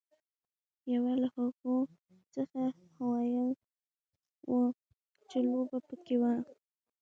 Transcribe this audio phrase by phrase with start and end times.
[0.93, 1.75] یوه له هغو
[2.35, 2.61] څخه
[2.97, 3.51] هویل
[4.49, 4.63] وه
[5.29, 6.33] چې لوبه پکې وه.